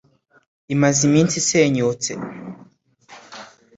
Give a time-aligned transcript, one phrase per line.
[0.73, 2.11] imaze iminsi isenyutse